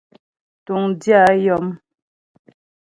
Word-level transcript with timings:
Túŋdyə̂ 0.65 1.21
a 1.29 1.33
yɔm. 1.43 1.65